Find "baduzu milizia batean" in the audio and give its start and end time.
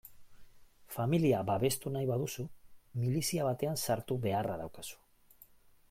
2.13-3.79